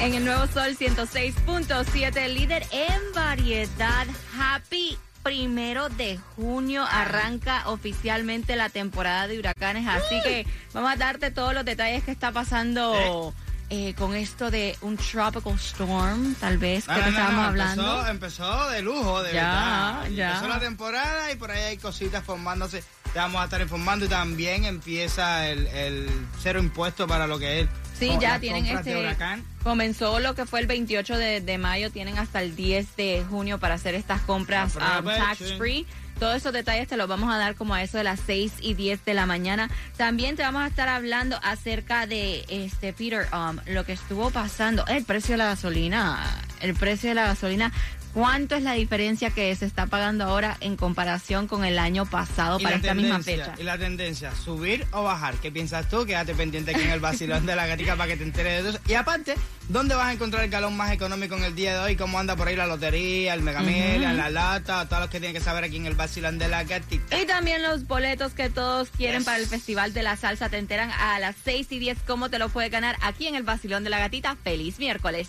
En 0.00 0.14
el 0.14 0.24
Nuevo 0.24 0.46
Sol 0.46 0.76
106.7, 0.76 2.28
líder 2.28 2.66
en 2.70 3.00
variedad. 3.14 4.06
Happy 4.38 4.98
primero 5.22 5.88
de 5.88 6.18
junio 6.36 6.84
arranca 6.88 7.68
oficialmente 7.68 8.54
la 8.54 8.68
temporada 8.68 9.26
de 9.26 9.38
huracanes, 9.38 9.86
así 9.88 10.20
que 10.22 10.46
vamos 10.72 10.92
a 10.92 10.96
darte 10.96 11.32
todos 11.32 11.52
los 11.52 11.64
detalles 11.64 12.04
que 12.04 12.12
está 12.12 12.30
pasando 12.30 13.34
eh, 13.70 13.94
con 13.94 14.14
esto 14.14 14.50
de 14.50 14.76
un 14.80 14.96
tropical 14.96 15.54
storm, 15.54 16.34
tal 16.36 16.58
vez, 16.58 16.84
que 16.86 16.92
No, 16.92 16.98
te 16.98 17.00
no, 17.00 17.06
no, 17.06 17.10
estábamos 17.18 17.46
hablando. 17.46 18.06
Empezó, 18.06 18.68
de 18.70 18.82
lujo, 18.82 19.22
de 19.22 19.32
Ya, 19.34 19.98
verdad. 20.02 20.10
ya. 20.16 20.28
Empezó 20.34 20.48
la 20.48 20.60
temporada 20.60 21.32
y 21.32 21.36
por 21.36 21.50
ahí 21.50 21.62
hay 21.62 21.76
cositas 21.78 22.22
formándose. 22.24 22.82
Te 23.12 23.18
vamos 23.20 23.40
a 23.40 23.44
estar 23.44 23.60
informando 23.60 24.04
y 24.04 24.08
también 24.08 24.64
empieza 24.64 25.48
el, 25.48 25.66
el 25.68 26.10
cero 26.42 26.60
impuesto 26.60 27.06
para 27.06 27.26
lo 27.26 27.38
que 27.38 27.60
es. 27.60 27.68
Sí, 27.98 28.12
ya 28.20 28.38
tienen 28.38 28.66
este. 28.66 29.16
Comenzó 29.62 30.20
lo 30.20 30.34
que 30.34 30.44
fue 30.44 30.60
el 30.60 30.66
28 30.66 31.16
de, 31.16 31.40
de 31.40 31.58
mayo, 31.58 31.90
tienen 31.90 32.18
hasta 32.18 32.42
el 32.42 32.54
10 32.54 32.94
de 32.96 33.24
junio 33.28 33.58
para 33.58 33.74
hacer 33.74 33.94
estas 33.94 34.20
compras 34.22 34.76
um, 34.76 34.82
Aprovechen. 34.82 35.24
tax 35.24 35.52
free. 35.58 35.86
Todos 36.18 36.36
esos 36.36 36.52
detalles 36.52 36.88
te 36.88 36.96
los 36.96 37.08
vamos 37.08 37.32
a 37.32 37.36
dar 37.36 37.54
como 37.56 37.74
a 37.74 37.82
eso 37.82 37.98
de 37.98 38.04
las 38.04 38.20
6 38.20 38.54
y 38.60 38.74
10 38.74 39.04
de 39.04 39.14
la 39.14 39.26
mañana. 39.26 39.68
También 39.96 40.36
te 40.36 40.42
vamos 40.42 40.62
a 40.62 40.66
estar 40.66 40.88
hablando 40.88 41.38
acerca 41.42 42.06
de 42.06 42.44
este 42.48 42.92
Peter, 42.92 43.26
um, 43.34 43.58
lo 43.66 43.84
que 43.84 43.92
estuvo 43.92 44.30
pasando, 44.30 44.86
el 44.86 45.04
precio 45.04 45.34
de 45.34 45.38
la 45.38 45.46
gasolina, 45.46 46.24
el 46.60 46.74
precio 46.74 47.08
de 47.10 47.14
la 47.14 47.26
gasolina. 47.26 47.72
¿Cuánto 48.14 48.54
es 48.54 48.62
la 48.62 48.72
diferencia 48.72 49.28
que 49.28 49.54
se 49.56 49.66
está 49.66 49.88
pagando 49.88 50.24
ahora 50.24 50.56
en 50.60 50.76
comparación 50.76 51.46
con 51.46 51.66
el 51.66 51.78
año 51.78 52.06
pasado 52.06 52.58
para 52.58 52.76
esta 52.76 52.94
misma 52.94 53.22
fecha? 53.22 53.52
Y 53.58 53.62
la 53.62 53.76
tendencia, 53.76 54.34
subir 54.34 54.86
o 54.92 55.02
bajar. 55.02 55.34
¿Qué 55.34 55.52
piensas 55.52 55.86
tú? 55.90 56.06
Quédate 56.06 56.34
pendiente 56.34 56.70
aquí 56.70 56.80
en 56.80 56.92
el 56.92 57.00
vacilón 57.00 57.44
de 57.44 57.54
la 57.54 57.66
gatica 57.66 57.94
para 57.94 58.08
que 58.08 58.16
te 58.16 58.24
enteres 58.24 58.64
de 58.64 58.70
eso. 58.70 58.78
Y 58.88 58.94
aparte, 58.94 59.34
¿dónde 59.68 59.94
vas 59.94 60.06
a 60.06 60.12
encontrar 60.14 60.42
el 60.44 60.48
galón 60.50 60.74
más 60.78 60.92
económico 60.92 61.36
en 61.36 61.44
el 61.44 61.54
día 61.54 61.74
de 61.74 61.80
hoy? 61.80 61.96
¿Cómo 61.96 62.18
anda 62.18 62.36
por 62.36 62.48
ahí 62.48 62.56
la 62.56 62.66
lotería, 62.66 63.34
el 63.34 63.42
megamil, 63.42 64.00
la 64.00 64.30
lata? 64.30 64.88
Todos 64.88 65.02
los 65.02 65.10
que 65.10 65.20
tienen 65.20 65.36
que 65.36 65.42
saber 65.44 65.64
aquí 65.64 65.76
en 65.76 65.84
el 65.84 65.94
vacilón 65.94 66.38
de 66.38 66.48
la 66.48 66.64
gatita. 66.64 67.20
Y 67.20 67.26
también 67.26 67.62
los 67.62 67.86
boletos 67.86 68.32
que 68.32 68.48
todos 68.48 68.88
quieren 68.96 69.18
Yes. 69.18 69.24
para 69.26 69.36
el 69.36 69.46
Festival 69.46 69.92
de 69.92 70.02
la 70.02 70.16
Salsa. 70.16 70.48
Te 70.48 70.56
enteran 70.56 70.90
a 70.90 71.18
las 71.18 71.36
6 71.44 71.70
y 71.70 71.78
10 71.80 71.98
cómo 72.06 72.30
te 72.30 72.38
lo 72.38 72.48
puedes 72.48 72.70
ganar 72.70 72.96
aquí 73.02 73.26
en 73.26 73.34
el 73.34 73.42
Basilón 73.42 73.84
de 73.84 73.90
la 73.90 73.98
Gatita. 73.98 74.38
¡Feliz 74.42 74.78
miércoles! 74.78 75.28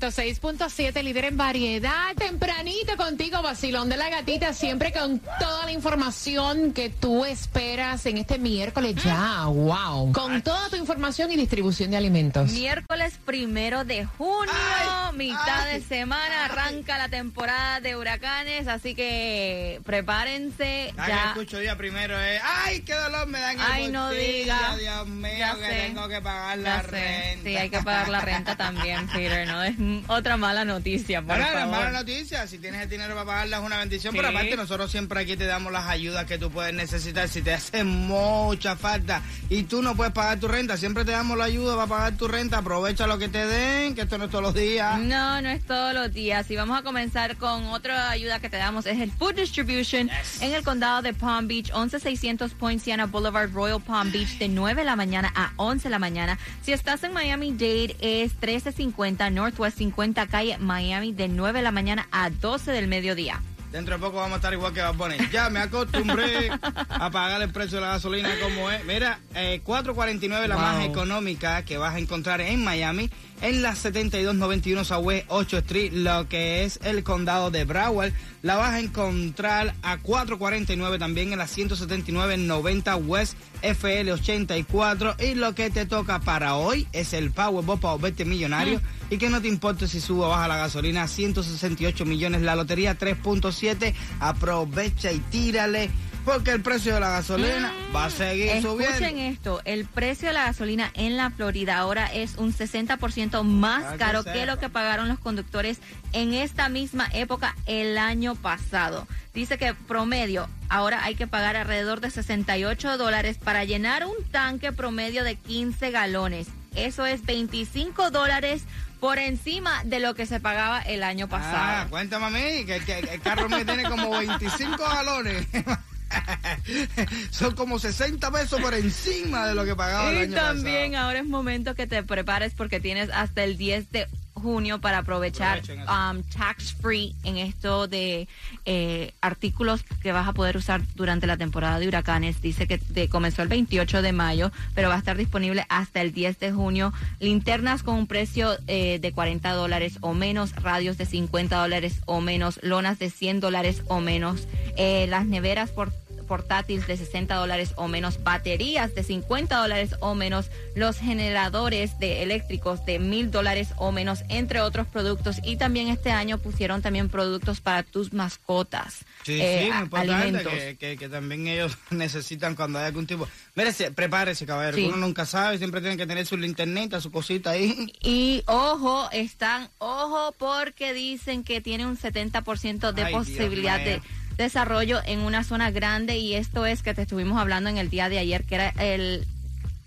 106.7, 0.00 1.02
líder 1.02 1.26
en 1.26 1.36
variedad. 1.36 2.14
Tempranito 2.16 2.96
contigo, 2.96 3.42
vacilón 3.42 3.88
de 3.88 3.96
la 3.98 4.08
gatita. 4.08 4.52
Siempre 4.54 4.92
con 4.92 5.18
toda 5.38 5.66
la 5.66 5.72
información 5.72 6.72
que 6.72 6.88
tú 6.88 7.24
esperas 7.24 8.06
en 8.06 8.16
este 8.18 8.38
miércoles 8.38 8.94
ya. 9.04 9.44
¡Wow! 9.46 10.12
Con 10.12 10.40
toda 10.42 10.68
tu 10.70 10.76
información 10.76 11.30
y 11.32 11.36
distribución 11.36 11.90
de 11.90 11.98
alimentos. 11.98 12.50
Miércoles 12.52 13.18
primero 13.24 13.84
de 13.84 14.06
junio, 14.06 14.52
Ay, 14.52 15.16
mitad 15.16 15.66
ay, 15.68 15.80
de 15.80 15.86
semana, 15.86 16.46
arranca 16.46 16.96
la 16.96 17.08
temporada 17.08 17.80
de 17.80 17.94
huracanes, 17.96 18.68
así 18.68 18.94
que 18.94 19.80
prepárense 19.84 20.92
Ah, 20.96 21.04
que 21.06 21.12
ya. 21.12 21.24
escucho 21.30 21.58
día 21.58 21.76
primero 21.76 22.18
es, 22.18 22.40
¡ay, 22.64 22.80
qué 22.80 22.94
dolor 22.94 23.26
me 23.26 23.40
dan 23.40 23.56
el 23.60 23.66
Ay, 23.70 23.88
no 23.88 24.10
diga. 24.10 25.01
Dios 25.04 25.08
mío, 25.16 25.30
Ya 25.38 25.54
que 25.54 25.64
sé. 25.64 25.80
tengo 25.86 26.08
que 26.08 26.20
pagar 26.20 26.58
Ya 26.58 26.64
la 26.64 26.82
sé. 26.82 26.88
renta. 26.90 27.42
Sí, 27.48 27.56
hay 27.56 27.70
que 27.70 27.78
pagar 27.82 28.08
la 28.08 28.20
renta 28.20 28.56
también, 28.56 29.06
Peter, 29.12 29.46
¿no? 29.46 29.62
Es 29.62 29.74
otra 30.08 30.36
mala 30.36 30.64
noticia, 30.64 31.22
por 31.22 31.38
la 31.38 31.46
favor. 31.46 31.68
mala 31.70 31.90
noticia, 31.90 32.46
si 32.46 32.58
tienes 32.58 32.82
el 32.82 32.88
dinero 32.88 33.14
para 33.14 33.26
pagarla 33.26 33.58
es 33.58 33.62
una 33.64 33.78
bendición, 33.78 34.14
pero 34.14 34.28
Sí. 34.28 34.34
aparte 34.34 34.56
nosotros 34.56 34.90
siempre 34.90 35.20
aquí 35.20 35.36
te 35.36 35.46
damos 35.46 35.72
las 35.72 35.86
ayudas 35.88 36.24
que 36.26 36.38
tú 36.38 36.50
puedes 36.50 36.72
necesitar 36.74 37.28
si 37.28 37.42
te 37.42 37.52
hace 37.54 37.84
mucha 37.84 38.76
falta 38.76 39.22
y 39.48 39.64
tú 39.64 39.82
no 39.82 39.94
puedes 39.96 40.12
pagar 40.12 40.38
tu 40.38 40.48
renta, 40.48 40.76
siempre 40.76 41.04
te 41.04 41.12
damos 41.12 41.36
la 41.38 41.44
ayuda 41.44 41.74
para 41.76 41.86
pagar 41.88 42.16
tu 42.16 42.28
renta, 42.28 42.58
aprovecha 42.58 43.06
lo 43.06 43.18
que 43.18 43.28
te 43.28 43.46
den, 43.46 43.94
que 43.94 44.02
esto 44.02 44.18
no 44.18 44.24
es 44.24 44.30
todos 44.30 44.42
los 44.44 44.54
días. 44.54 44.98
No, 45.00 45.40
no 45.42 45.48
es 45.48 45.64
todos 45.66 45.94
los 45.94 46.12
días. 46.12 46.50
Y 46.50 46.56
vamos 46.56 46.78
a 46.78 46.82
comenzar 46.82 47.36
con 47.36 47.64
otra 47.66 48.10
ayuda 48.10 48.40
que 48.40 48.48
te 48.48 48.56
damos. 48.56 48.86
Es 48.86 49.00
el 49.00 49.10
Food 49.12 49.34
Distribution 49.36 50.10
en 50.40 50.52
el 50.54 50.62
condado 50.64 51.02
de 51.02 51.12
Palm 51.14 51.48
Beach, 51.48 51.70
11600 51.72 52.54
Poinciana 52.54 53.06
Boulevard, 53.06 53.50
Royal 53.52 53.80
Palm 53.80 54.10
Beach, 54.12 54.38
de 54.38 54.48
9 54.48 54.80
de 54.82 54.84
la 54.84 54.91
mañana 54.96 55.32
a 55.34 55.52
11 55.56 55.84
de 55.84 55.90
la 55.90 55.98
mañana. 55.98 56.38
Si 56.62 56.72
estás 56.72 57.02
en 57.04 57.12
Miami-Dade, 57.12 57.96
es 58.00 58.32
1350 58.34 59.30
Northwest 59.30 59.78
50 59.78 60.26
Calle 60.26 60.58
Miami, 60.58 61.12
de 61.12 61.28
9 61.28 61.58
de 61.58 61.62
la 61.62 61.72
mañana 61.72 62.08
a 62.12 62.30
12 62.30 62.70
del 62.72 62.88
mediodía. 62.88 63.40
Dentro 63.70 63.94
de 63.96 64.00
poco 64.02 64.16
vamos 64.18 64.32
a 64.34 64.36
estar 64.36 64.52
igual 64.52 64.74
que 64.74 64.82
Bad 64.82 64.94
Bunny. 64.96 65.16
Ya 65.32 65.48
me 65.48 65.58
acostumbré 65.60 66.50
a 66.90 67.10
pagar 67.10 67.40
el 67.40 67.50
precio 67.50 67.78
de 67.78 67.86
la 67.86 67.92
gasolina 67.92 68.28
como 68.42 68.70
es. 68.70 68.84
Mira, 68.84 69.18
eh, 69.34 69.62
4.49 69.64 70.46
la 70.46 70.56
Wow. 70.56 70.62
más 70.64 70.84
económica 70.84 71.64
que 71.64 71.78
vas 71.78 71.94
a 71.94 71.98
encontrar 71.98 72.42
en 72.42 72.62
Miami, 72.62 73.08
en 73.42 73.60
la 73.60 73.74
7291 73.74 74.84
Southwest 74.84 75.26
8 75.28 75.58
Street, 75.58 75.92
lo 75.92 76.28
que 76.28 76.64
es 76.64 76.78
el 76.84 77.02
condado 77.02 77.50
de 77.50 77.64
Broward. 77.64 78.12
La 78.40 78.56
vas 78.56 78.74
a 78.74 78.80
encontrar 78.80 79.74
a 79.82 79.98
4.49 79.98 80.98
también 80.98 81.32
en 81.32 81.38
la 81.38 81.46
17990 81.46 82.96
West 82.96 83.36
FL 83.62 84.10
84 84.10 85.16
y 85.18 85.34
lo 85.34 85.54
que 85.54 85.70
te 85.70 85.86
toca 85.86 86.20
para 86.20 86.56
hoy 86.56 86.86
es 86.92 87.12
el 87.12 87.30
Powerball 87.30 87.78
para 87.78 87.94
volverte 87.94 88.24
millonario. 88.24 88.80
Y 89.10 89.18
que 89.18 89.28
no 89.28 89.42
te 89.42 89.48
importe 89.48 89.88
si 89.88 90.00
sube 90.00 90.24
o 90.24 90.28
baja 90.28 90.48
la 90.48 90.56
gasolina 90.56 91.06
168 91.06 92.06
millones. 92.06 92.42
La 92.42 92.56
lotería 92.56 92.98
3.7 92.98 93.92
aprovecha 94.20 95.12
y 95.12 95.18
tírale 95.18 95.90
porque 96.24 96.50
el 96.52 96.62
precio 96.62 96.94
de 96.94 97.00
la 97.00 97.10
gasolina 97.10 97.72
va 97.94 98.06
a 98.06 98.10
seguir 98.10 98.48
Escuchen 98.48 98.62
subiendo 98.98 99.22
esto, 99.22 99.60
el 99.64 99.84
precio 99.86 100.28
de 100.28 100.34
la 100.34 100.44
gasolina 100.44 100.90
en 100.94 101.16
la 101.16 101.30
Florida 101.30 101.78
ahora 101.78 102.06
es 102.06 102.36
un 102.36 102.52
60% 102.54 103.42
más 103.42 103.82
Para 103.82 103.92
que 103.92 103.98
caro 103.98 104.24
que 104.24 104.46
lo 104.46 104.58
que 104.58 104.68
pagaron 104.68 105.08
los 105.08 105.18
conductores 105.18 105.78
en 106.12 106.34
esta 106.34 106.68
misma 106.68 107.08
época 107.12 107.56
el 107.66 107.98
año 107.98 108.34
pasado. 108.34 109.06
Dice 109.34 109.58
que 109.58 109.74
promedio 109.74 110.48
ahora 110.68 111.04
hay 111.04 111.14
que 111.14 111.26
pagar 111.26 111.56
alrededor 111.56 112.00
de 112.00 112.10
68 112.10 112.98
dólares 112.98 113.38
para 113.42 113.64
llenar 113.64 114.06
un 114.06 114.14
tanque 114.30 114.72
promedio 114.72 115.24
de 115.24 115.36
15 115.36 115.90
galones. 115.90 116.48
Eso 116.74 117.04
es 117.06 117.24
25 117.26 118.10
dólares 118.10 118.64
por 119.00 119.18
encima 119.18 119.82
de 119.84 119.98
lo 120.00 120.14
que 120.14 120.26
se 120.26 120.38
pagaba 120.40 120.80
el 120.80 121.02
año 121.02 121.26
Ah, 121.26 121.28
pasado. 121.28 121.90
cuéntame 121.90 122.26
a 122.26 122.30
mí, 122.30 122.64
que, 122.64 122.80
que 122.86 122.98
el 123.00 123.20
carro 123.20 123.48
me 123.48 123.64
tiene 123.64 123.82
como 123.84 124.10
25 124.10 124.76
galones. 124.78 125.46
Son 127.30 127.54
como 127.54 127.78
60 127.78 128.30
pesos 128.30 128.60
por 128.60 128.74
encima 128.74 129.46
de 129.46 129.54
lo 129.54 129.64
que 129.64 129.74
pagaba 129.76 130.10
el 130.10 130.16
Y 130.16 130.20
año 130.22 130.34
también 130.34 130.92
pasado. 130.92 131.06
ahora 131.06 131.18
es 131.20 131.26
momento 131.26 131.74
que 131.74 131.86
te 131.86 132.02
prepares 132.02 132.52
porque 132.54 132.80
tienes 132.80 133.10
hasta 133.12 133.44
el 133.44 133.56
10 133.56 133.90
de 133.90 134.08
junio 134.42 134.80
para 134.80 134.98
aprovechar 134.98 135.62
um, 135.86 136.22
tax 136.36 136.74
free 136.74 137.14
en 137.24 137.36
esto 137.38 137.86
de 137.86 138.28
eh, 138.66 139.12
artículos 139.20 139.82
que 140.02 140.12
vas 140.12 140.28
a 140.28 140.32
poder 140.32 140.56
usar 140.56 140.82
durante 140.94 141.26
la 141.26 141.36
temporada 141.36 141.78
de 141.78 141.88
huracanes. 141.88 142.42
Dice 142.42 142.66
que 142.66 142.78
te- 142.78 143.08
comenzó 143.08 143.42
el 143.42 143.48
28 143.48 144.02
de 144.02 144.12
mayo, 144.12 144.50
pero 144.74 144.88
va 144.88 144.96
a 144.96 144.98
estar 144.98 145.16
disponible 145.16 145.64
hasta 145.68 146.00
el 146.02 146.12
10 146.12 146.38
de 146.40 146.52
junio. 146.52 146.92
Linternas 147.20 147.82
con 147.82 147.94
un 147.94 148.06
precio 148.06 148.56
eh, 148.66 148.98
de 149.00 149.12
40 149.12 149.52
dólares 149.52 149.98
o 150.00 150.12
menos, 150.14 150.54
radios 150.56 150.98
de 150.98 151.06
50 151.06 151.56
dólares 151.56 152.00
o 152.06 152.20
menos, 152.20 152.58
lonas 152.62 152.98
de 152.98 153.08
100 153.10 153.40
dólares 153.40 153.82
o 153.88 154.00
menos, 154.00 154.48
eh, 154.76 155.06
las 155.08 155.24
neveras 155.26 155.70
por 155.70 155.92
portátiles 156.32 156.86
de 156.86 156.96
60 156.96 157.34
dólares 157.34 157.74
o 157.76 157.88
menos, 157.88 158.22
baterías 158.24 158.94
de 158.94 159.02
50 159.02 159.54
dólares 159.54 159.96
o 160.00 160.14
menos, 160.14 160.46
los 160.74 160.96
generadores 160.96 161.98
de 161.98 162.22
eléctricos 162.22 162.86
de 162.86 162.98
mil 162.98 163.30
dólares 163.30 163.68
o 163.76 163.92
menos, 163.92 164.20
entre 164.30 164.62
otros 164.62 164.86
productos. 164.86 165.36
Y 165.44 165.56
también 165.56 165.88
este 165.88 166.10
año 166.10 166.38
pusieron 166.38 166.80
también 166.80 167.10
productos 167.10 167.60
para 167.60 167.82
tus 167.82 168.14
mascotas. 168.14 169.04
Sí, 169.24 169.38
eh, 169.42 169.68
sí, 169.70 169.78
importante 169.82 170.42
que, 170.42 170.76
que- 170.78 170.96
que 170.96 171.08
también 171.10 171.46
ellos 171.48 171.76
necesitan 171.90 172.54
cuando 172.54 172.78
hay 172.78 172.86
algún 172.86 173.06
tipo. 173.06 173.28
Mire, 173.54 173.72
se- 173.74 173.90
prepárese, 173.90 174.46
caballero, 174.46 174.78
Sí. 174.78 174.86
uno 174.86 174.96
nunca 174.96 175.26
sabe, 175.26 175.58
siempre 175.58 175.82
tienen 175.82 175.98
que 175.98 176.06
tener 176.06 176.24
su 176.24 176.38
linternita, 176.38 176.98
su 177.02 177.10
cosita 177.10 177.50
ahí. 177.50 177.92
Y 178.02 178.42
ojo, 178.46 179.10
están, 179.12 179.68
ojo, 179.78 180.34
porque 180.38 180.94
dicen 180.94 181.44
que 181.44 181.60
tiene 181.60 181.84
un 181.86 181.98
70% 181.98 182.92
de 182.92 183.04
Ay, 183.04 183.12
posibilidad 183.12 183.78
de. 183.78 184.00
Desarrollo 184.42 185.00
en 185.04 185.20
una 185.20 185.44
zona 185.44 185.70
grande 185.70 186.18
y 186.18 186.34
esto 186.34 186.66
es 186.66 186.82
que 186.82 186.94
te 186.94 187.02
estuvimos 187.02 187.40
hablando 187.40 187.70
en 187.70 187.78
el 187.78 187.88
día 187.90 188.08
de 188.08 188.18
ayer, 188.18 188.44
que 188.44 188.56
era 188.56 188.68
el, 188.70 189.26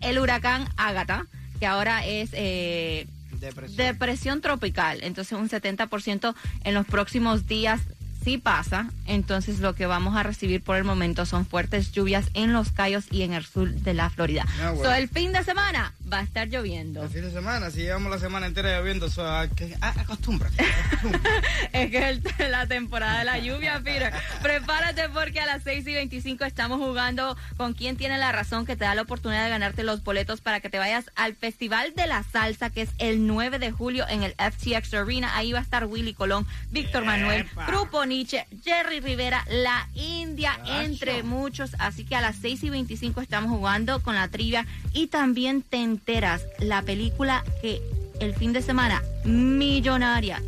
el 0.02 0.20
huracán 0.20 0.68
Ágata, 0.78 1.28
que 1.60 1.66
ahora 1.66 2.06
es 2.06 2.30
eh, 2.34 3.08
Depresión. 3.40 3.78
depresión 3.78 4.42
tropical. 4.42 5.00
Entonces 5.04 5.38
un 5.38 5.50
70% 5.50 6.34
en 6.64 6.74
los 6.74 6.86
próximos 6.86 7.48
días 7.48 7.82
sí 8.24 8.38
pasa. 8.40 8.90
Entonces 9.06 9.60
lo 9.60 9.76
que 9.76 9.86
vamos 9.86 10.16
a 10.16 10.24
recibir 10.24 10.64
por 10.64 10.78
el 10.78 10.84
momento 10.84 11.26
son 11.26 11.46
fuertes 11.46 11.92
lluvias 11.92 12.26
en 12.34 12.54
los 12.54 12.72
Cayos 12.72 13.06
y 13.12 13.22
en 13.22 13.34
el 13.34 13.46
sur 13.46 13.70
de 13.72 13.94
la 13.94 14.10
Florida. 14.10 14.46
Ah, 14.62 14.72
bueno. 14.72 14.90
So, 14.90 14.96
el 14.96 15.08
fin 15.10 15.32
de 15.32 15.44
semana 15.44 15.94
va 16.12 16.20
a 16.20 16.24
estar 16.24 16.48
lloviendo. 16.48 17.04
El 17.04 17.10
fin 17.10 17.22
de 17.24 17.32
semana, 17.32 17.72
si 17.72 17.80
llevamos 17.82 18.12
la 18.12 18.20
semana 18.20 18.46
entera 18.46 18.78
lloviendo, 18.78 19.08
eso, 19.08 19.26
a- 19.28 19.48
que- 19.48 19.76
a- 19.82 20.02
acostúmbrate. 20.02 20.56
Es 21.74 21.92
que 21.92 22.10
es 22.10 22.50
la 22.50 22.68
temporada 22.68 23.20
de 23.20 23.26
la 23.26 23.38
lluvia, 23.40 23.82
Peter. 23.84 24.14
Prepárate 24.42 25.10
porque 25.10 25.40
a 25.42 25.46
las 25.46 25.64
6 25.64 25.86
y 25.88 25.94
25 25.94 26.46
estamos 26.46 26.80
jugando 26.80 27.36
con 27.58 27.74
quien 27.74 27.98
tiene 27.98 28.18
la 28.18 28.32
razón 28.32 28.66
que 28.66 28.76
te 28.76 28.86
da 28.86 28.96
la 28.96 29.02
oportunidad 29.02 29.44
de 29.44 29.50
ganarte 29.50 29.84
los 29.84 30.04
boletos 30.04 30.42
para 30.42 30.60
que 30.60 30.70
te 30.70 30.78
vayas 30.80 31.06
al 31.16 31.36
Festival 31.36 31.94
de 31.96 32.08
la 32.08 32.24
Salsa, 32.24 32.70
que 32.70 32.84
es 32.84 32.90
el 32.98 33.28
9 33.28 33.60
de 33.60 33.72
julio 33.72 34.06
en 34.08 34.24
el 34.24 34.34
FTX 34.34 34.94
Arena. 34.94 35.36
Ahí 35.36 35.52
va 35.52 35.60
a 35.60 35.64
estar 35.64 35.86
Willy 35.86 36.14
Colón, 36.14 36.48
Víctor 36.72 37.04
Manuel. 37.04 37.46
Grupo 37.68 38.06
Nietzsche, 38.06 38.46
Jerry 38.64 39.00
Rivera, 39.00 39.44
La 39.50 39.88
India, 39.96 40.58
entre 40.82 41.24
muchos. 41.24 41.72
Así 41.80 42.06
que 42.06 42.16
a 42.16 42.22
las 42.22 42.38
6 42.38 42.64
y 42.64 42.70
25 42.70 43.22
estamos 43.22 43.50
jugando 43.52 44.02
con 44.02 44.16
la 44.16 44.28
trivia 44.30 44.66
y 44.94 45.08
también 45.08 45.62
te 45.62 45.78
enteras 45.96 46.46
la 46.60 46.82
película 46.82 47.44
que 47.62 47.82
el 48.20 48.36
fin 48.36 48.52
de 48.54 48.62
semana 48.62 49.02
millonaria 49.24 50.42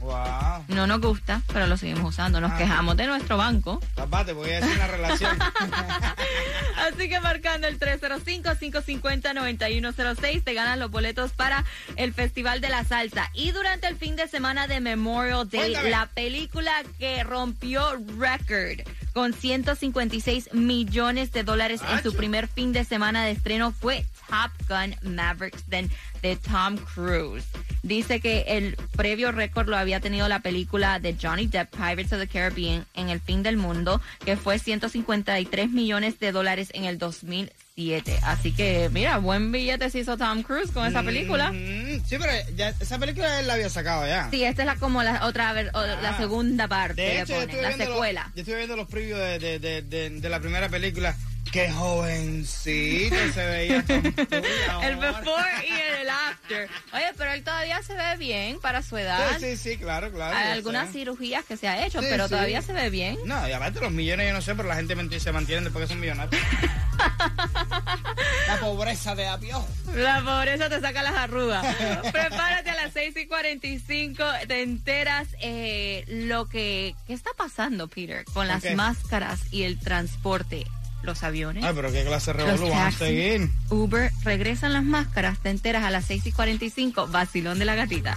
Wow. 0.00 0.64
No 0.68 0.86
nos 0.86 1.00
gusta, 1.00 1.40
pero 1.52 1.66
lo 1.66 1.76
seguimos 1.78 2.04
usando. 2.10 2.40
Nos 2.40 2.52
Ah. 2.52 2.58
quejamos 2.58 2.96
de 2.96 3.06
nuestro 3.06 3.36
banco. 3.38 3.80
Papá, 3.94 4.24
te 4.24 4.32
voy 4.34 4.50
a 4.50 4.60
decir 4.60 4.76
una 4.76 4.86
relación. 4.86 5.38
Así 6.76 7.08
que 7.08 7.20
marcando 7.20 7.66
el 7.68 7.78
305-550-9106 7.78 10.42
te 10.44 10.52
ganan 10.54 10.78
los 10.78 10.90
boletos 10.90 11.32
para 11.32 11.64
el 11.96 12.12
Festival 12.12 12.60
de 12.60 12.68
la 12.68 12.84
Salsa. 12.84 13.30
Y 13.32 13.52
durante 13.52 13.86
el 13.86 13.96
fin 13.96 14.14
de 14.16 14.28
semana 14.28 14.66
de 14.66 14.80
Memorial 14.80 15.48
Day, 15.48 15.70
Cuéntame. 15.72 15.90
la 15.90 16.06
película 16.06 16.72
que 16.98 17.24
rompió 17.24 17.82
récord 18.18 18.80
con 19.14 19.32
156 19.32 20.52
millones 20.52 21.32
de 21.32 21.44
dólares 21.44 21.80
en 21.88 22.02
su 22.02 22.14
primer 22.14 22.48
fin 22.48 22.72
de 22.72 22.84
semana 22.84 23.24
de 23.24 23.30
estreno 23.30 23.72
fue 23.72 24.04
Top 24.28 24.50
Gun 24.68 25.14
Mavericks 25.14 25.64
de, 25.68 25.88
Tom 26.36 26.76
Cruise. 26.94 27.44
Dice 27.82 28.20
que 28.20 28.44
el 28.48 28.76
previo 28.96 29.30
récord 29.30 29.68
lo 29.68 29.76
había 29.76 30.00
tenido 30.00 30.26
la 30.26 30.40
película 30.40 30.98
de 30.98 31.16
Johnny 31.20 31.46
Depp, 31.46 31.70
Pirates 31.70 32.12
of 32.12 32.18
the 32.18 32.26
Caribbean, 32.26 32.86
en 32.94 33.10
el 33.10 33.20
fin 33.20 33.42
del 33.42 33.56
mundo, 33.56 34.00
que 34.24 34.36
fue 34.36 34.58
153 34.58 35.70
millones 35.70 36.18
de 36.18 36.32
dólares 36.32 36.70
en 36.72 36.84
el 36.84 36.98
2007. 36.98 38.18
Así 38.22 38.52
que, 38.52 38.88
mira, 38.90 39.18
buen 39.18 39.52
billete 39.52 39.90
se 39.90 40.00
hizo 40.00 40.16
Tom 40.16 40.42
Cruise 40.42 40.70
con 40.70 40.86
esa 40.86 41.02
película. 41.02 41.52
Mm, 41.52 41.93
sí, 42.06 42.16
pero 42.18 42.32
ya, 42.56 42.68
esa 42.80 42.98
película 42.98 43.40
él 43.40 43.46
la 43.46 43.54
había 43.54 43.68
sacado 43.70 44.06
ya. 44.06 44.28
Sí, 44.30 44.44
esta 44.44 44.62
es 44.62 44.66
la, 44.66 44.76
como 44.76 45.02
la 45.02 45.26
otra, 45.26 45.52
ver- 45.52 45.70
o 45.74 45.82
la 45.82 46.10
Ah. 46.10 46.16
segunda 46.18 46.68
parte, 46.68 47.02
De 47.02 47.08
le 47.14 47.20
hecho, 47.22 47.34
ponen, 47.34 47.62
la 47.62 47.70
los- 47.70 47.78
secuela. 47.78 48.30
yo 48.34 48.40
estuve 48.42 48.56
viendo 48.56 48.76
los 48.76 48.88
previews 48.88 49.18
de, 49.20 49.38
de, 49.58 49.58
de, 49.82 50.10
de- 50.10 50.28
la 50.28 50.40
primera 50.40 50.68
película. 50.68 51.16
Qué 51.52 51.70
jovencito 51.70 53.14
se 53.32 53.46
veía. 53.46 53.82
Cruise 53.84 54.02
El 54.82 54.96
before 54.96 55.44
y 55.68 56.00
el 56.00 56.08
after. 56.08 56.68
Oye, 56.92 57.04
pero 57.16 57.32
él 57.32 57.44
todavía 57.44 57.80
se 57.82 57.94
ve 57.94 58.16
bien 58.18 58.58
para 58.60 58.82
su 58.82 58.96
edad. 58.96 59.38
Sí, 59.38 59.56
sí, 59.56 59.70
sí, 59.72 59.76
claro, 59.76 60.10
claro. 60.10 60.36
Hay 60.36 60.50
algunas 60.50 60.88
sé. 60.88 60.94
cirugías 60.94 61.44
que 61.44 61.56
se 61.56 61.68
ha 61.68 61.86
hecho, 61.86 62.00
Sí, 62.00 62.06
pero 62.10 62.24
sí. 62.24 62.30
todavía 62.30 62.60
se 62.62 62.72
ve 62.72 62.90
bien. 62.90 63.18
No, 63.26 63.48
y 63.48 63.52
aparte 63.52 63.78
los 63.80 63.92
millones 63.92 64.26
yo 64.26 64.32
no 64.32 64.42
sé, 64.42 64.54
pero 64.56 64.68
la 64.68 64.74
gente 64.74 64.96
se 65.20 65.30
mantiene 65.32 65.62
después 65.62 65.84
que 65.84 65.88
son 65.92 66.00
millonarios. 66.00 66.42
la 68.48 68.60
pobreza 68.60 69.14
de 69.14 69.26
apio. 69.26 69.64
La 69.94 70.22
pobreza 70.22 70.68
te 70.68 70.80
saca 70.80 71.02
las 71.02 71.14
arrugas. 71.14 71.64
Prepárate 72.12 72.70
a 72.70 72.74
las 72.74 72.92
6 72.92 73.16
y 73.16 73.26
45. 73.26 74.24
Te 74.48 74.62
enteras 74.62 75.28
eh, 75.40 76.04
lo 76.08 76.46
que 76.48 76.94
qué 77.06 77.12
está 77.12 77.30
pasando, 77.36 77.88
Peter, 77.88 78.24
con 78.26 78.48
las 78.48 78.64
máscaras 78.74 79.40
y 79.52 79.64
el 79.64 79.78
transporte. 79.78 80.66
Los 81.02 81.22
aviones, 81.22 81.62
Ay, 81.62 81.72
pero 81.74 81.92
qué 81.92 82.02
clase 82.02 82.32
de 82.32 82.44
revolú 82.44 82.70
van 82.70 82.78
a 82.78 82.84
taxis, 82.84 82.98
seguir. 82.98 83.50
Uber, 83.68 84.10
regresan 84.22 84.72
las 84.72 84.84
máscaras. 84.84 85.38
Te 85.38 85.50
enteras 85.50 85.84
a 85.84 85.90
las 85.90 86.06
6 86.06 86.24
y 86.24 86.32
45. 86.32 87.08
Vacilón 87.08 87.58
de 87.58 87.66
la 87.66 87.74
gatita. 87.74 88.16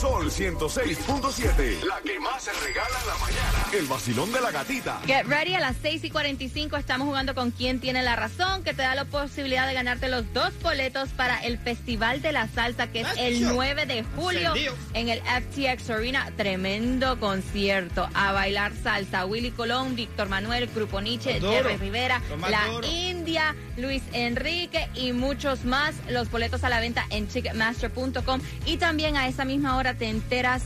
Sol 0.00 0.30
106.7. 0.30 1.82
La 1.84 1.98
que 2.02 2.20
más 2.20 2.42
se 2.42 2.52
regala 2.52 3.00
en 3.00 3.06
la 3.06 3.16
mañana. 3.16 3.65
El 3.72 3.86
vacilón 3.86 4.32
de 4.32 4.40
la 4.40 4.50
gatita. 4.52 5.00
Get 5.06 5.26
ready 5.26 5.54
a 5.54 5.60
las 5.60 5.76
6 5.82 6.04
y 6.04 6.10
45 6.10 6.76
estamos 6.76 7.06
jugando 7.06 7.34
con 7.34 7.50
quien 7.50 7.80
tiene 7.80 8.02
la 8.02 8.16
razón, 8.16 8.62
que 8.62 8.72
te 8.72 8.82
da 8.82 8.94
la 8.94 9.04
posibilidad 9.04 9.66
de 9.66 9.74
ganarte 9.74 10.08
los 10.08 10.32
dos 10.32 10.52
boletos 10.62 11.10
para 11.10 11.38
el 11.44 11.58
Festival 11.58 12.22
de 12.22 12.32
la 12.32 12.48
Salsa, 12.48 12.86
que 12.86 13.00
es 13.00 13.08
el 13.18 13.44
¡Acho! 13.44 13.54
9 13.54 13.86
de 13.86 14.04
julio 14.14 14.54
en 14.94 15.08
el 15.08 15.20
FTX 15.20 15.90
Arena. 15.90 16.30
Tremendo 16.36 17.18
concierto. 17.18 18.08
A 18.14 18.32
bailar 18.32 18.72
salsa. 18.82 19.26
Willy 19.26 19.50
Colón, 19.50 19.96
Víctor 19.96 20.28
Manuel, 20.28 20.68
Grupo 20.68 21.00
Nietzsche, 21.00 21.40
Jerry 21.40 21.76
Rivera, 21.76 22.22
La. 22.48 22.86
India, 22.88 23.54
Luis 23.76 24.02
Enrique 24.12 24.88
y 24.94 25.12
muchos 25.12 25.64
más. 25.64 25.94
Los 26.08 26.30
boletos 26.30 26.62
a 26.64 26.68
la 26.68 26.80
venta 26.80 27.04
en 27.10 27.26
Ticketmaster.com. 27.26 28.40
Y 28.64 28.76
también 28.76 29.16
a 29.16 29.28
esa 29.28 29.44
misma 29.44 29.76
hora 29.76 29.94
te 29.94 30.08
enteras, 30.08 30.62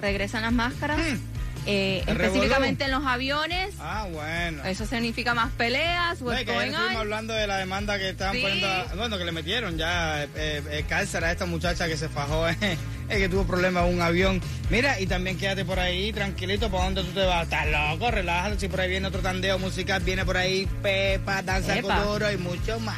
regresan 0.00 0.42
las 0.42 0.52
máscaras. 0.52 0.98
Hmm. 0.98 1.33
Eh, 1.66 2.02
¿El 2.06 2.20
específicamente 2.20 2.84
en 2.84 2.90
los 2.90 3.04
aviones. 3.06 3.74
Ah, 3.80 4.06
bueno. 4.10 4.64
Eso 4.64 4.86
significa 4.86 5.34
más 5.34 5.50
peleas, 5.52 6.20
No, 6.20 6.30
que 6.30 6.40
estuvimos 6.42 6.96
hablando 6.96 7.32
de 7.34 7.46
la 7.46 7.58
demanda 7.58 7.98
que 7.98 8.10
estaban 8.10 8.34
Sí. 8.34 8.42
poniendo, 8.42 8.66
a- 8.66 8.84
bueno, 8.96 9.18
que 9.18 9.24
le 9.24 9.32
metieron 9.32 9.78
ya 9.78 10.24
eh, 10.24 10.28
eh, 10.36 10.84
cárcel 10.88 11.24
a 11.24 11.32
esta 11.32 11.46
muchacha 11.46 11.86
que 11.88 11.96
se 11.96 12.08
fajó, 12.08 12.48
eh, 12.48 12.56
eh, 12.60 12.76
que 13.08 13.28
tuvo 13.28 13.44
problemas 13.46 13.86
en 13.88 13.94
un 13.94 14.02
avión. 14.02 14.40
Mira, 14.70 14.98
y 15.00 15.06
también 15.06 15.38
quédate 15.38 15.64
por 15.64 15.78
ahí 15.80 16.12
tranquilito, 16.12 16.70
¿para 16.70 16.84
dónde 16.84 17.02
tú 17.02 17.12
te 17.12 17.24
vas? 17.24 17.44
Estás 17.44 17.66
loco, 17.68 18.10
relájate, 18.10 18.60
si 18.60 18.68
por 18.68 18.80
ahí 18.80 18.90
viene 18.90 19.08
otro 19.08 19.20
tandeo 19.20 19.58
musical, 19.58 20.02
viene 20.02 20.24
por 20.24 20.36
ahí 20.36 20.68
Pepa, 20.82 21.42
Danza 21.42 21.78
Epa. 21.78 22.02
Codoro 22.02 22.30
y 22.30 22.36
mucho 22.36 22.78
más. 22.80 22.96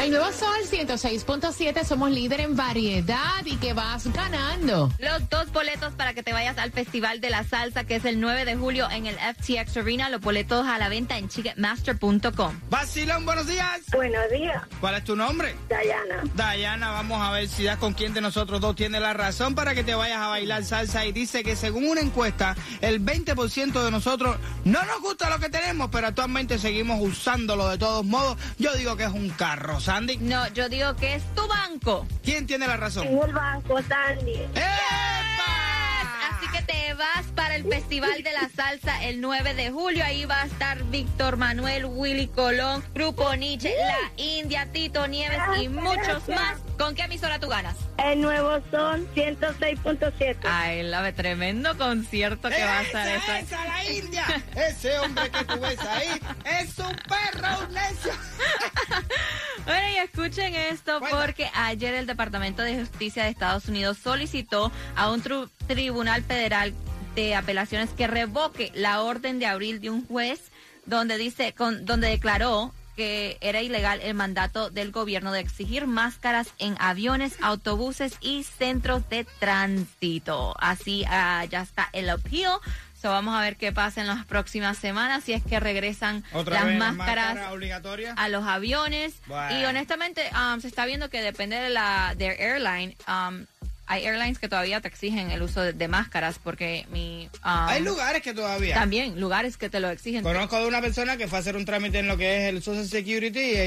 El 0.00 0.10
nuevo 0.10 0.32
Sol 0.32 0.56
106.7, 0.68 1.84
somos 1.84 2.10
líder 2.10 2.40
en 2.40 2.56
variedad 2.56 3.44
y 3.44 3.56
que 3.56 3.72
vas 3.72 4.12
ganando. 4.12 4.90
Los 4.98 5.28
dos 5.28 5.52
boletos 5.52 5.92
para 5.94 6.12
que 6.12 6.24
te 6.24 6.32
vayas 6.32 6.58
al 6.58 6.72
Festival 6.72 7.20
de 7.20 7.30
la 7.30 7.44
Salsa, 7.44 7.84
que 7.84 7.96
es 7.96 8.04
el 8.04 8.20
9 8.20 8.44
de 8.44 8.56
julio 8.56 8.90
en 8.90 9.06
el 9.06 9.14
FTX 9.14 9.76
Arena. 9.76 10.08
Los 10.08 10.20
boletos 10.20 10.66
a 10.66 10.78
la 10.78 10.88
venta 10.88 11.18
en 11.18 11.28
ticketmaster.com. 11.28 12.60
Vacilón, 12.68 13.24
buenos 13.24 13.46
días. 13.46 13.80
Buenos 13.92 14.28
días, 14.30 14.62
¿Cuál 14.80 14.96
es 14.96 15.04
tu 15.04 15.14
nombre? 15.14 15.54
Dayana. 15.68 16.22
Dayana, 16.34 16.90
vamos 16.90 17.20
a 17.20 17.30
ver 17.30 17.48
si 17.48 17.62
das 17.64 17.76
con 17.78 17.94
quién 17.94 18.12
de 18.12 18.20
nosotros 18.20 18.60
dos 18.60 18.74
tiene 18.74 18.98
la 18.98 19.12
razón 19.12 19.54
para 19.54 19.74
que 19.74 19.84
te 19.84 19.94
vayas 19.94 20.18
a 20.18 20.28
bailar 20.28 20.64
salsa. 20.64 21.06
Y 21.06 21.12
dice 21.12 21.44
que 21.44 21.54
según 21.54 21.88
una 21.88 22.00
encuesta, 22.00 22.56
el 22.80 23.04
20% 23.04 23.84
de 23.84 23.90
nosotros 23.90 24.36
no 24.64 24.82
nos 24.84 25.00
gusta 25.00 25.30
lo 25.30 25.38
que 25.38 25.48
tenemos, 25.48 25.90
pero 25.92 26.08
actualmente 26.08 26.58
seguimos 26.58 27.00
usándolo 27.00 27.68
de 27.68 27.78
todos 27.78 28.04
modos. 28.04 28.36
Yo 28.58 28.74
digo 28.74 28.96
que 28.96 29.04
es 29.04 29.12
un 29.12 29.30
carro, 29.30 29.80
Sandy. 29.82 30.16
No, 30.18 30.46
yo 30.48 30.68
digo 30.68 30.94
que 30.94 31.16
es 31.16 31.24
tu 31.34 31.46
banco. 31.48 32.06
¿Quién 32.22 32.46
tiene 32.46 32.68
la 32.68 32.76
razón? 32.76 33.08
En 33.08 33.18
el 33.18 33.32
banco, 33.32 33.80
Sandy. 33.82 34.34
¡Epa! 34.54 36.30
Así 36.30 36.46
que 36.52 36.62
te 36.62 36.94
vas 36.94 37.26
para 37.34 37.56
el 37.56 37.64
Festival 37.68 38.22
de 38.22 38.32
la 38.32 38.48
Salsa 38.54 39.02
el 39.04 39.20
9 39.20 39.54
de 39.54 39.70
julio. 39.70 40.04
Ahí 40.04 40.24
va 40.24 40.42
a 40.42 40.46
estar 40.46 40.84
Víctor 40.84 41.36
Manuel, 41.36 41.86
Willy 41.86 42.28
Colón, 42.28 42.84
Grupo 42.94 43.34
Nietzsche, 43.34 43.74
La 43.76 44.22
India, 44.22 44.68
Tito 44.70 45.08
Nieves 45.08 45.40
y 45.60 45.68
muchos 45.68 46.28
más. 46.28 46.58
¿Con 46.78 46.94
qué 46.94 47.02
emisora 47.02 47.38
tú 47.40 47.48
ganas? 47.48 47.76
El 47.98 48.20
nuevo 48.20 48.60
son 48.70 49.06
106.7. 49.14 50.36
Ay, 50.44 50.82
la 50.84 51.12
tremendo 51.12 51.76
concierto 51.76 52.48
que 52.48 52.62
va 52.64 52.78
a 52.78 52.82
estar 52.82 53.08
¡Esa, 53.08 53.38
eso. 53.38 53.54
esa, 53.54 53.64
la 53.66 53.84
India! 53.84 54.44
Ese 54.54 54.98
hombre 55.00 55.30
que 55.30 55.44
tú 55.44 55.60
ves 55.60 55.80
ahí 55.80 56.20
es 56.60 56.78
un 56.78 56.94
perro, 56.96 57.66
un 57.66 57.74
necio. 57.74 58.12
Bueno, 59.64 59.88
y 59.90 59.96
escuchen 59.98 60.54
esto 60.54 61.00
porque 61.10 61.48
ayer 61.54 61.94
el 61.94 62.06
Departamento 62.06 62.62
de 62.62 62.80
Justicia 62.80 63.24
de 63.24 63.30
Estados 63.30 63.68
Unidos 63.68 63.96
solicitó 63.98 64.72
a 64.96 65.10
un 65.10 65.22
tribunal 65.66 66.22
federal 66.24 66.74
de 67.14 67.34
apelaciones 67.34 67.90
que 67.90 68.06
revoque 68.06 68.72
la 68.74 69.02
orden 69.02 69.38
de 69.38 69.46
abril 69.46 69.80
de 69.80 69.90
un 69.90 70.06
juez 70.06 70.50
donde 70.86 71.16
dice 71.16 71.52
con, 71.52 71.84
donde 71.84 72.08
declaró 72.08 72.72
que 72.96 73.38
era 73.40 73.62
ilegal 73.62 74.00
el 74.02 74.14
mandato 74.14 74.68
del 74.68 74.90
gobierno 74.90 75.32
de 75.32 75.40
exigir 75.40 75.86
máscaras 75.86 76.48
en 76.58 76.76
aviones, 76.78 77.36
autobuses 77.40 78.16
y 78.20 78.42
centros 78.42 79.08
de 79.08 79.24
tránsito. 79.38 80.54
Así 80.58 81.04
ah, 81.08 81.44
ya 81.46 81.62
está 81.62 81.88
el 81.92 82.10
appeal. 82.10 82.58
So, 83.02 83.10
vamos 83.10 83.36
a 83.36 83.40
ver 83.40 83.56
qué 83.56 83.72
pasa 83.72 84.00
en 84.00 84.06
las 84.06 84.24
próximas 84.26 84.78
semanas 84.78 85.24
si 85.24 85.32
es 85.32 85.42
que 85.42 85.58
regresan 85.58 86.22
las 86.32 86.44
vez 86.44 86.78
máscaras 86.78 87.34
máscara 87.34 88.14
a 88.16 88.28
los 88.28 88.44
aviones 88.46 89.14
Bueno. 89.26 89.58
y 89.58 89.64
honestamente 89.64 90.22
um, 90.32 90.60
se 90.60 90.68
está 90.68 90.86
viendo 90.86 91.10
que 91.10 91.20
depende 91.20 91.56
de 91.56 91.68
la 91.70 92.14
de 92.16 92.26
airline 92.28 92.96
um, 93.08 93.44
hay 93.88 94.06
airlines 94.06 94.38
que 94.38 94.48
todavía 94.48 94.80
te 94.80 94.86
exigen 94.86 95.32
el 95.32 95.42
uso 95.42 95.60
de, 95.60 95.72
de 95.72 95.88
máscaras 95.88 96.38
porque 96.38 96.86
mi 96.92 97.28
um, 97.44 97.68
Hay 97.68 97.82
lugares 97.82 98.22
que 98.22 98.32
todavía. 98.32 98.74
también 98.76 99.20
lugares 99.20 99.56
que 99.56 99.68
te 99.68 99.80
lo 99.80 99.90
exigen 99.90 100.22
Conozco 100.22 100.60
de 100.60 100.66
una 100.68 100.80
persona 100.80 101.16
que 101.16 101.26
fue 101.26 101.38
a 101.38 101.40
hacer 101.40 101.56
un 101.56 101.64
trámite 101.64 101.98
en 101.98 102.06
lo 102.06 102.16
que 102.16 102.36
es 102.46 102.54
el 102.54 102.62
Social 102.62 102.86
Security 102.86 103.40
y, 103.40 103.58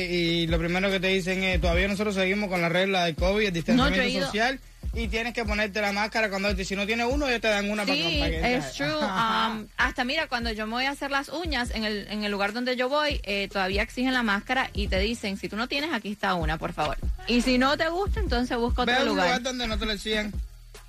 y 0.44 0.48
lo 0.48 0.58
primero 0.58 0.89
que 0.89 1.01
te 1.01 1.08
dicen 1.08 1.44
es, 1.44 1.60
todavía 1.60 1.89
nosotros 1.89 2.15
seguimos 2.15 2.50
con 2.50 2.62
la 2.62 2.70
regla 2.70 3.04
del 3.06 3.15
COVID, 3.15 3.48
el 3.48 3.54
distanciamiento 3.54 3.98
No, 4.00 4.04
he 4.04 4.10
ido- 4.10 4.25
social 4.27 4.60
y 4.95 5.07
tienes 5.07 5.33
que 5.33 5.43
ponerte 5.45 5.81
la 5.81 5.91
máscara 5.91 6.29
cuando 6.29 6.55
si 6.63 6.75
no 6.75 6.85
tienes 6.85 7.07
uno 7.09 7.27
ellos 7.27 7.41
te 7.41 7.49
dan 7.49 7.69
una 7.69 7.83
para 7.85 7.95
Sí, 7.95 8.17
para 8.19 8.31
que 8.31 8.55
es 8.55 8.73
true. 8.73 8.87
Um, 9.05 9.67
hasta 9.77 10.03
mira, 10.03 10.27
cuando 10.27 10.51
yo 10.51 10.65
me 10.65 10.73
voy 10.73 10.85
a 10.85 10.91
hacer 10.91 11.11
las 11.11 11.29
uñas 11.29 11.71
en 11.75 11.83
el, 11.83 12.07
en 12.09 12.23
el 12.23 12.31
lugar 12.31 12.53
donde 12.53 12.75
yo 12.75 12.89
voy, 12.89 13.19
eh, 13.23 13.47
todavía 13.51 13.81
exigen 13.83 14.13
la 14.13 14.23
máscara 14.23 14.69
y 14.73 14.87
te 14.87 14.99
dicen, 14.99 15.37
si 15.37 15.49
tú 15.49 15.55
no 15.55 15.67
tienes, 15.67 15.93
aquí 15.93 16.11
está 16.11 16.33
una, 16.35 16.57
por 16.57 16.73
favor. 16.73 16.97
Y 17.27 17.41
si 17.41 17.57
no 17.57 17.77
te 17.77 17.87
gusta, 17.89 18.19
entonces 18.19 18.57
busca 18.57 18.85
Ve 18.85 18.93
otro 18.93 19.03
un 19.03 19.09
lugar. 19.09 19.25
lugar 19.27 19.41
donde 19.43 19.67
no 19.67 19.77
te 19.77 19.85
lo 19.85 19.91
decían. 19.91 20.33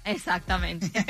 Exactamente. 0.07 0.91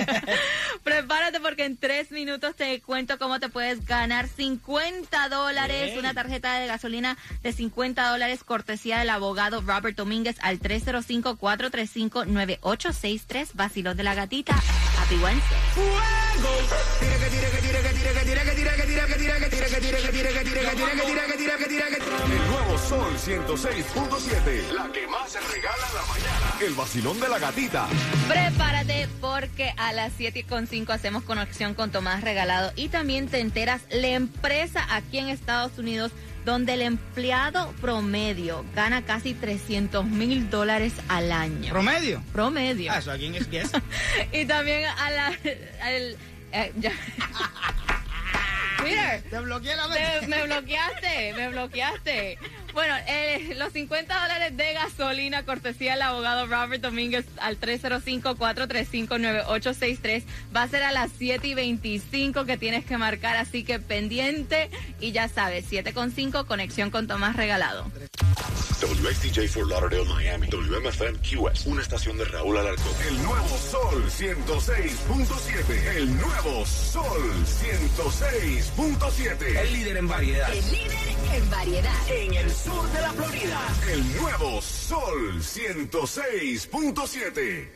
Prepárate 0.82 1.38
porque 1.40 1.64
en 1.66 1.76
tres 1.76 2.10
minutos 2.10 2.56
te 2.56 2.80
cuento 2.80 3.18
cómo 3.18 3.38
te 3.38 3.50
puedes 3.50 3.84
ganar 3.84 4.26
50 4.26 5.28
dólares, 5.28 5.98
una 5.98 6.14
tarjeta 6.14 6.58
de 6.58 6.66
gasolina 6.66 7.18
de 7.42 7.52
50 7.52 8.08
dólares 8.08 8.42
cortesía 8.42 8.98
del 8.98 9.10
abogado 9.10 9.60
Robert 9.60 9.96
Domínguez 9.96 10.36
al 10.40 10.58
305-435-9863, 10.60 13.50
Vacilón 13.54 13.98
de 13.98 14.02
la 14.02 14.14
Gatita. 14.14 14.56
Happy 15.06 15.22
Wednesday. 15.22 15.58
El 22.25 22.46
nuevo 22.48 22.78
Sol 22.78 23.14
106.7. 23.16 24.72
La 24.72 24.90
que 24.90 25.06
más 25.06 25.30
se 25.30 25.38
regala 25.40 25.86
en 25.88 25.94
la 25.94 26.02
mañana. 26.02 26.54
El 26.60 26.75
vacilón 26.75 27.20
de 27.20 27.28
la 27.28 27.38
gatita. 27.38 27.86
Prepárate 28.26 29.08
porque 29.20 29.72
a 29.76 29.92
las 29.92 30.12
7.5 30.18 30.90
hacemos 30.90 31.22
conexión 31.22 31.75
con 31.75 31.92
Tomás 31.92 32.22
Regalado 32.22 32.72
y 32.75 32.88
también 32.88 33.28
te 33.28 33.38
enteras 33.38 33.82
la 33.90 34.08
empresa 34.08 34.84
aquí 34.90 35.18
en 35.18 35.28
Estados 35.28 35.78
Unidos 35.78 36.10
donde 36.46 36.74
el 36.74 36.82
empleado 36.82 37.72
promedio 37.80 38.64
gana 38.74 39.02
casi 39.04 39.34
300 39.34 40.06
mil 40.06 40.48
dólares 40.48 40.92
al 41.08 41.32
año. 41.32 41.70
¿Promedio? 41.70 42.22
promedio. 42.32 42.90
Ah, 42.92 42.98
eso 42.98 43.10
aquí 43.10 43.26
en 43.26 43.34
es. 43.34 43.48
Y 44.32 44.46
también 44.46 44.84
a 44.86 45.10
la... 45.10 45.26
al- 45.26 46.16
eh, 46.52 46.72
ya. 46.76 46.92
Mira, 48.84 49.20
Te 49.28 49.38
bloqueé 49.40 49.74
la 49.74 49.88
me, 49.88 49.94
vez. 49.96 50.28
me 50.28 50.42
bloqueaste, 50.44 51.34
me 51.36 51.48
bloqueaste. 51.48 52.38
Bueno, 52.76 52.95
eh, 53.06 53.54
los 53.56 53.73
50 53.73 54.21
dólares 54.21 54.54
de 54.54 54.75
gasolina, 54.75 55.47
cortesía 55.47 55.92
del 55.92 56.02
abogado 56.02 56.47
Robert 56.47 56.83
Domínguez 56.83 57.25
al 57.40 57.59
305-435-9863, 57.59 60.25
va 60.54 60.64
a 60.64 60.68
ser 60.68 60.83
a 60.83 60.92
las 60.92 61.11
7 61.16 61.49
y 61.49 61.54
25 61.54 62.45
que 62.45 62.59
tienes 62.59 62.85
que 62.85 62.99
marcar, 62.99 63.38
así 63.38 63.64
que 63.64 63.78
pendiente. 63.78 64.68
Y 65.00 65.12
ya 65.12 65.30
sabes, 65.30 65.64
7 65.66 65.95
con 65.95 66.11
5, 66.11 66.45
conexión 66.45 66.90
con 66.90 67.06
Tomás 67.06 67.35
Regalado. 67.35 67.90
WXTJ 68.80 69.49
for 69.49 69.66
Lauderdale, 69.66 70.04
Miami. 70.04 70.49
WMFM 70.49 71.18
QS. 71.21 71.66
Una 71.66 71.80
estación 71.80 72.18
de 72.18 72.26
Raúl 72.26 72.59
Alarcón. 72.59 72.92
El 73.09 73.23
nuevo 73.23 73.49
Sol 73.49 74.04
106.7. 74.04 75.97
El 75.97 76.14
nuevo 76.14 76.66
Sol 76.66 77.23
106.7. 77.62 79.61
El 79.61 79.73
líder 79.73 79.97
en 79.97 80.09
variedad. 80.09 80.52
El 80.52 80.71
líder 80.71 80.92
en 81.37 81.50
variedad. 81.50 82.11
En 82.11 82.35
el 82.35 82.50
sur 82.66 82.82
de 82.90 83.00
la 83.00 83.12
Florida. 83.12 83.61
El 83.92 84.16
nuevo 84.16 84.61
Sol 84.61 85.40
106.7. 85.40 87.75